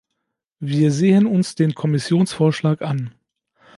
Wir 0.59 0.91
sehen 0.91 1.27
uns 1.27 1.53
den 1.53 1.75
Kommissionsvorschlag 1.75 2.81
an. 2.81 3.13